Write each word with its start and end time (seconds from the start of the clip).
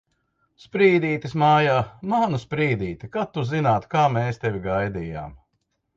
Sprīdītis 0.61 1.35
mājā! 1.41 1.75
Manu 2.13 2.39
Sprīdīti! 2.45 3.11
Kad 3.17 3.33
tu 3.37 3.47
zinātu, 3.53 3.93
kā 3.95 4.07
mēs 4.19 4.45
tevi 4.47 4.65
gaidījām! 4.69 5.41